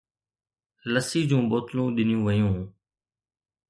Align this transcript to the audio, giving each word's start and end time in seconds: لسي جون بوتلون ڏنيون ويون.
لسي 0.91 1.21
جون 1.29 1.43
بوتلون 1.51 1.87
ڏنيون 1.95 2.21
ويون. 2.25 2.55